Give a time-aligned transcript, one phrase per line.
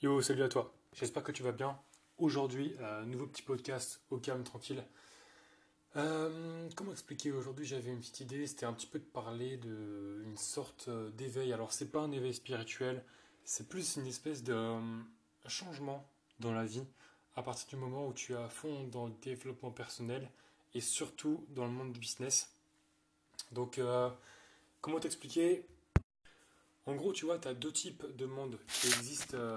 [0.00, 0.72] Yo, salut à toi.
[0.92, 1.76] J'espère que tu vas bien.
[2.18, 4.84] Aujourd'hui, un nouveau petit podcast au calme, tranquille.
[5.96, 7.32] Euh, comment expliquer?
[7.32, 8.46] Aujourd'hui, j'avais une petite idée.
[8.46, 11.52] C'était un petit peu de parler d'une sorte euh, d'éveil.
[11.52, 13.02] Alors, c'est pas un éveil spirituel,
[13.44, 14.80] c'est plus une espèce de euh,
[15.48, 16.08] changement
[16.38, 16.84] dans la vie
[17.34, 20.30] à partir du moment où tu es à fond dans le développement personnel
[20.74, 22.54] et surtout dans le monde du business.
[23.50, 23.80] Donc,
[24.80, 25.66] comment t'expliquer?
[26.88, 29.56] En gros, tu vois, tu as deux types de monde qui existent, euh.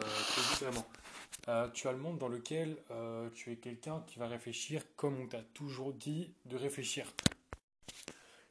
[1.47, 5.17] Euh, tu as le monde dans lequel euh, tu es quelqu'un qui va réfléchir comme
[5.19, 7.07] on t'a toujours dit de réfléchir.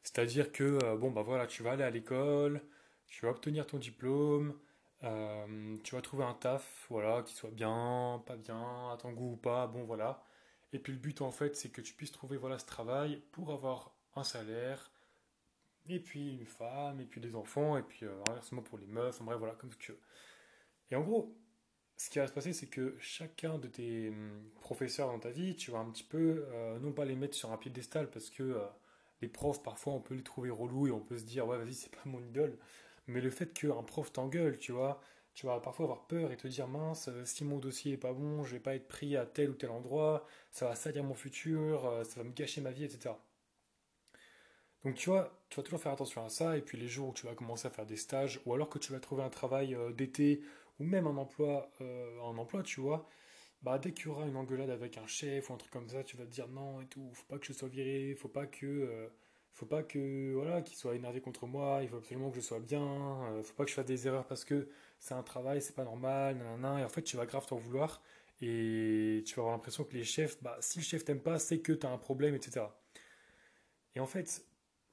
[0.03, 2.59] C'est-à-dire que, bon, bah voilà, tu vas aller à l'école,
[3.07, 4.57] tu vas obtenir ton diplôme,
[5.01, 9.37] tu vas trouver un taf, voilà, qui soit bien, pas bien, à ton goût ou
[9.37, 10.23] pas, bon, voilà.
[10.73, 13.51] Et puis le but, en fait, c'est que tu puisses trouver, voilà, ce travail pour
[13.51, 14.91] avoir un salaire,
[15.95, 19.21] et puis une femme, et puis des enfants, et puis euh, inversement pour les meufs,
[19.21, 19.99] en bref, voilà, comme tu veux.
[20.91, 21.35] Et en gros,
[21.97, 25.55] ce qui va se passer, c'est que chacun de tes hum, professeurs dans ta vie,
[25.55, 28.43] tu vas un petit peu, euh, non pas les mettre sur un piédestal, parce que
[28.43, 28.65] euh,
[29.21, 31.73] les profs, parfois, on peut les trouver relous, et on peut se dire, ouais, vas-y,
[31.73, 32.57] c'est pas mon idole.
[33.07, 35.01] Mais le fait qu'un prof t'engueule, tu vois,
[35.33, 38.43] tu vas parfois avoir peur et te dire, mince, si mon dossier est pas bon,
[38.43, 42.01] je vais pas être pris à tel ou tel endroit, ça va salir mon futur,
[42.05, 43.15] ça va me gâcher ma vie, etc.
[44.83, 47.13] Donc tu vois, tu vas toujours faire attention à ça, et puis les jours où
[47.13, 49.75] tu vas commencer à faire des stages, ou alors que tu vas trouver un travail
[49.75, 50.41] euh, d'été,
[50.79, 53.07] ou même un emploi, euh, un emploi, tu vois,
[53.63, 56.03] bah dès qu'il y aura une engueulade avec un chef ou un truc comme ça,
[56.03, 58.47] tu vas te dire non et tout, faut pas que je sois viré, faut pas
[58.47, 59.07] que, euh,
[59.53, 62.59] faut pas que, voilà, qu'il soit énervé contre moi, il faut absolument que je sois
[62.59, 65.83] bien, faut pas que je fasse des erreurs parce que c'est un travail, c'est pas
[65.83, 68.01] normal, nanana, et en fait tu vas grave t'en vouloir,
[68.41, 71.59] et tu vas avoir l'impression que les chefs, bah si le chef t'aime pas, c'est
[71.59, 72.65] que tu as un problème, etc.
[73.95, 74.45] Et en fait,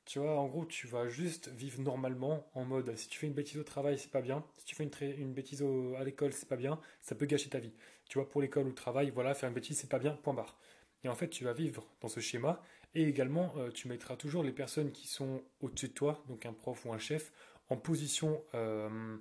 [0.09, 3.35] tu vois, en gros, tu vas juste vivre normalement en mode si tu fais une
[3.35, 4.43] bêtise au travail, c'est pas bien.
[4.57, 5.63] Si tu fais une, une bêtise
[5.99, 6.81] à l'école, c'est pas bien.
[7.03, 7.75] Ça peut gâcher ta vie.
[8.09, 10.33] Tu vois, pour l'école ou le travail, voilà, faire une bêtise, c'est pas bien, point
[10.33, 10.59] barre.
[11.05, 12.63] Et en fait, tu vas vivre dans ce schéma.
[12.95, 16.55] Et également, euh, tu mettras toujours les personnes qui sont au-dessus de toi, donc un
[16.55, 17.31] prof ou un chef,
[17.69, 19.19] en position, euh,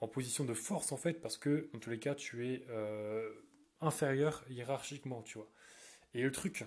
[0.00, 3.30] en position de force, en fait, parce que, dans tous les cas, tu es euh,
[3.82, 5.50] inférieur hiérarchiquement, tu vois.
[6.14, 6.64] Et le truc,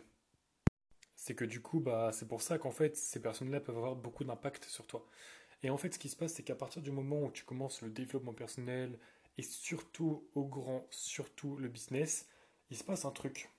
[1.27, 4.23] c'est que du coup, bah, c'est pour ça qu'en fait, ces personnes-là peuvent avoir beaucoup
[4.23, 5.05] d'impact sur toi.
[5.61, 7.81] Et en fait, ce qui se passe, c'est qu'à partir du moment où tu commences
[7.81, 8.97] le développement personnel
[9.37, 12.29] et surtout au grand, surtout le business,
[12.69, 13.49] il se passe un truc.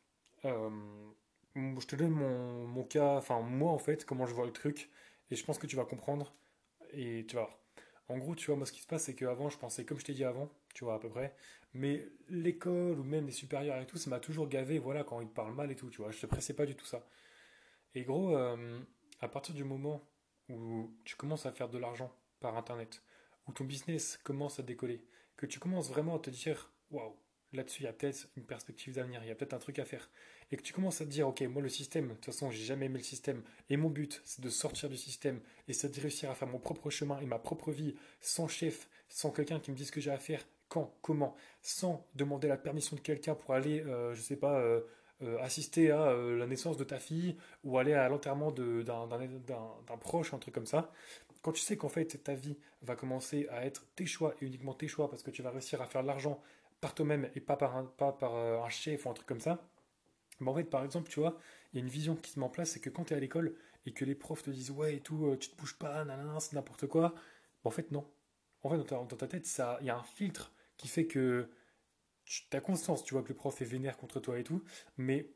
[0.47, 0.71] Euh,
[1.55, 4.89] je te donne mon, mon, cas, enfin moi en fait, comment je vois le truc,
[5.31, 6.35] et je pense que tu vas comprendre,
[6.93, 7.51] et tu vas.
[8.09, 10.07] En gros, tu vois, moi ce qui se passe, c'est qu'avant, je pensais comme je
[10.07, 11.35] t'ai dit avant, tu vois, à peu près,
[11.75, 15.29] mais l'école ou même les supérieurs et tout, ça m'a toujours gavé, voilà, quand ils
[15.29, 17.07] parlent mal et tout, tu vois, je te pressais pas du tout ça.
[17.95, 18.79] Et gros, euh,
[19.21, 20.03] à partir du moment
[20.49, 23.03] où tu commences à faire de l'argent par Internet,
[23.47, 25.05] où ton business commence à décoller,
[25.37, 27.17] que tu commences vraiment à te dire, waouh,
[27.53, 29.85] là-dessus, il y a peut-être une perspective d'avenir, il y a peut-être un truc à
[29.85, 30.11] faire,
[30.51, 32.65] et que tu commences à te dire, ok, moi le système, de toute façon, j'ai
[32.65, 36.01] jamais aimé le système, et mon but, c'est de sortir du système, et c'est de
[36.01, 39.71] réussir à faire mon propre chemin et ma propre vie, sans chef, sans quelqu'un qui
[39.71, 43.35] me dise ce que j'ai à faire, quand, comment, sans demander la permission de quelqu'un
[43.35, 44.83] pour aller, euh, je sais pas, euh,
[45.23, 50.33] euh, assister à euh, la naissance de ta fille ou aller à l'enterrement d'un proche,
[50.33, 50.93] un truc comme ça,
[51.43, 54.75] quand tu sais qu'en fait ta vie va commencer à être tes choix et uniquement
[54.75, 56.41] tes choix parce que tu vas réussir à faire de l'argent
[56.81, 59.41] par toi-même et pas par un, pas par euh, un chef ou un truc comme
[59.41, 59.61] ça,
[60.39, 61.37] mais en fait, par exemple, tu vois,
[61.73, 63.17] il y a une vision qui se met en place, c'est que quand tu es
[63.17, 63.57] à l'école
[63.87, 66.55] et que les profs te disent ouais et tout, tu te bouges pas, nanana, c'est
[66.55, 67.15] n'importe quoi,
[67.65, 68.07] en fait, non.
[68.63, 69.49] En fait, dans ta, tête,
[69.81, 71.51] il y a un filtre qui fait que
[72.29, 74.63] tu as conscience, tu vois que le prof est vénère contre toi et tout,
[74.97, 75.31] mais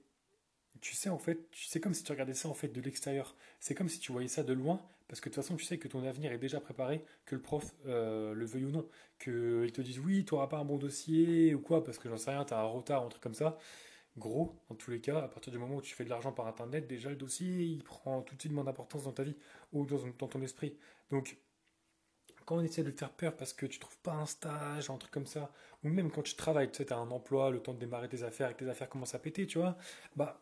[0.80, 3.36] tu sais en fait, c'est comme si tu regardais ça en fait de l'extérieur.
[3.60, 5.78] C'est comme si tu voyais ça de loin, parce que de toute façon tu sais
[5.78, 8.88] que ton avenir est déjà préparé, que le prof euh, le veuille ou non,
[9.18, 12.16] qu'il te dise oui, tu n'auras pas un bon dossier ou quoi, parce que j'en
[12.16, 13.58] sais rien, tu as un retard, un truc comme ça.
[14.18, 16.46] Gros, en tous les cas, à partir du moment où tu fais de l'argent par
[16.46, 19.36] internet, déjà le dossier il prend tout de suite moins d'importance dans ta vie
[19.72, 20.76] ou dans, dans ton esprit.
[21.10, 21.38] Donc
[22.44, 24.96] quand on essaie de te faire peur parce que tu trouves pas un stage, un
[24.96, 25.50] truc comme ça,
[25.84, 28.22] ou même quand tu travailles, tu sais, as un emploi, le temps de démarrer tes
[28.22, 29.76] affaires et que tes affaires commencent à péter, tu vois,
[30.16, 30.40] bah,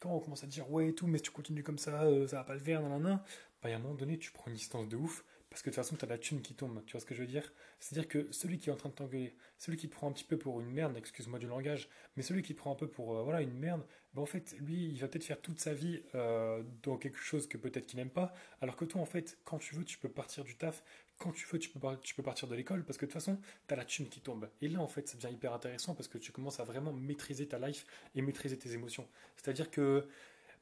[0.00, 2.26] quand on commence à dire ouais et tout, mais si tu continues comme ça, euh,
[2.26, 3.24] ça va pas le faire, nanana,
[3.62, 5.84] bah, à un moment donné, tu prends une distance de ouf, parce que de toute
[5.84, 7.52] façon, tu as la thune qui tombe, tu vois ce que je veux dire?
[7.78, 10.24] C'est-à-dire que celui qui est en train de t'engueuler, celui qui te prend un petit
[10.24, 13.14] peu pour une merde, excuse-moi du langage, mais celui qui te prend un peu pour
[13.14, 13.84] euh, voilà une merde,
[14.14, 17.46] bah en fait, lui, il va peut-être faire toute sa vie euh, dans quelque chose
[17.46, 18.32] que peut-être qu'il n'aime pas,
[18.62, 20.82] alors que toi, en fait, quand tu veux, tu peux partir du taf,
[21.18, 23.38] quand tu veux, tu peux, tu peux partir de l'école, parce que de toute façon,
[23.68, 24.48] tu as la thune qui tombe.
[24.62, 27.46] Et là, en fait, ça devient hyper intéressant, parce que tu commences à vraiment maîtriser
[27.46, 27.84] ta life
[28.14, 29.06] et maîtriser tes émotions.
[29.36, 30.08] C'est-à-dire que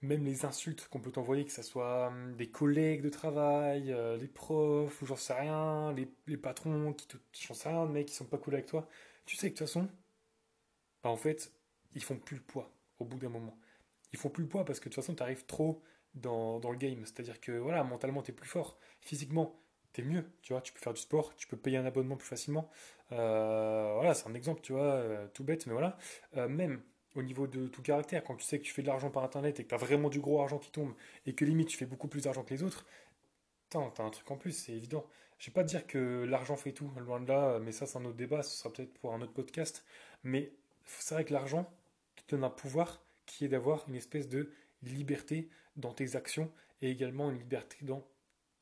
[0.03, 4.17] même les insultes qu'on peut t'envoyer, que ce soit hum, des collègues de travail, euh,
[4.17, 8.25] les profs, ou j'en sais rien, les, patrons qui j'en sais rien, mecs qui sont
[8.25, 8.89] pas cool avec toi,
[9.27, 9.89] tu sais que de toute façon,
[11.03, 11.53] bah, en fait,
[11.95, 13.59] ils font plus le poids au bout d'un moment.
[14.13, 15.83] Ils font plus le poids parce que de toute façon, tu arrives trop
[16.15, 17.05] dans, le game.
[17.05, 18.79] C'est-à-dire que voilà, mentalement, tu es plus fort.
[19.01, 19.61] Physiquement,
[19.93, 20.25] tu es mieux.
[20.43, 22.71] Tu vois, tu peux faire du sport, tu peux payer un abonnement plus facilement.
[23.13, 25.97] Euh, voilà, c'est un exemple, tu vois, euh, tout bête, mais voilà.
[26.49, 26.83] même
[27.21, 29.61] au niveau de tout caractère, quand tu sais que tu fais de l'argent par internet
[29.61, 30.95] et que tu as vraiment du gros argent qui tombe
[31.27, 32.87] et que limite tu fais beaucoup plus d'argent que les autres,
[33.71, 35.07] tu as un truc en plus, c'est évident.
[35.39, 38.05] Je vais pas dire que l'argent fait tout, loin de là, mais ça c'est un
[38.05, 39.85] autre débat, ce sera peut-être pour un autre podcast.
[40.25, 40.53] Mais
[40.85, 41.71] c'est vrai que l'argent
[42.17, 44.53] te donne un pouvoir qui est d'avoir une espèce de
[44.83, 46.51] liberté dans tes actions
[46.83, 48.05] et également une liberté dans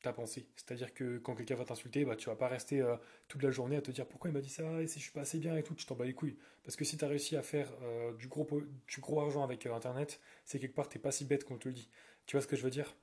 [0.01, 0.47] ta pensée.
[0.55, 2.95] C'est-à-dire que quand quelqu'un va t'insulter, bah, tu vas pas rester euh,
[3.27, 5.11] toute la journée à te dire pourquoi il m'a dit ça et si je suis
[5.11, 6.37] pas assez bien et tout, tu t'en bats les couilles.
[6.63, 8.47] Parce que si tu as réussi à faire euh, du, gros,
[8.87, 11.67] du gros argent avec euh, Internet, c'est quelque part, t'es pas si bête qu'on te
[11.67, 11.89] le dit.
[12.25, 12.95] Tu vois ce que je veux dire?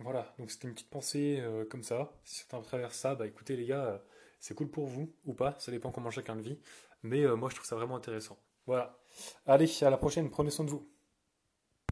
[0.00, 2.12] Voilà, donc c'était une petite pensée comme ça.
[2.22, 4.00] Si certains traverse ça, bah écoutez les gars,
[4.38, 6.60] c'est cool pour vous ou pas, ça dépend comment chacun le vit.
[7.02, 8.38] Mais moi je trouve ça vraiment intéressant.
[8.64, 8.96] Voilà.
[9.44, 10.88] Allez, à la prochaine, prenez soin de vous.